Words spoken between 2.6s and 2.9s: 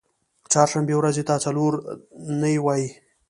وایی